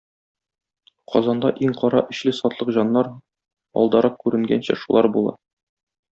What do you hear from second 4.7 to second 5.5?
шулар була.